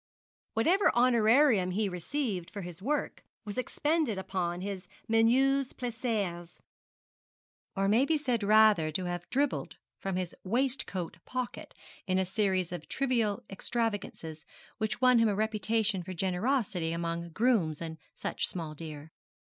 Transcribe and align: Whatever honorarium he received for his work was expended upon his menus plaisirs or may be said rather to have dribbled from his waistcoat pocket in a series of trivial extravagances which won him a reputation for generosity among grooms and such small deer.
Whatever 0.53 0.89
honorarium 0.95 1.69
he 1.69 1.87
received 1.87 2.49
for 2.49 2.61
his 2.63 2.81
work 2.81 3.23
was 3.45 3.55
expended 3.55 4.17
upon 4.17 4.61
his 4.61 4.87
menus 5.07 5.73
plaisirs 5.73 6.57
or 7.75 7.87
may 7.87 8.05
be 8.05 8.17
said 8.17 8.41
rather 8.41 8.89
to 8.91 9.05
have 9.05 9.29
dribbled 9.29 9.75
from 9.99 10.15
his 10.15 10.33
waistcoat 10.43 11.17
pocket 11.25 11.75
in 12.07 12.17
a 12.17 12.25
series 12.25 12.71
of 12.71 12.89
trivial 12.89 13.43
extravagances 13.47 14.43
which 14.79 15.01
won 15.01 15.19
him 15.19 15.29
a 15.29 15.35
reputation 15.35 16.01
for 16.01 16.13
generosity 16.15 16.93
among 16.93 17.29
grooms 17.29 17.79
and 17.79 17.99
such 18.15 18.47
small 18.47 18.73
deer. 18.73 19.11